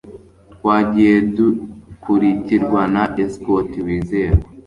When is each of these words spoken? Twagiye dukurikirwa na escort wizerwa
Twagiye 0.53 1.15
dukurikirwa 1.35 2.81
na 2.93 3.03
escort 3.23 3.71
wizerwa 3.85 4.47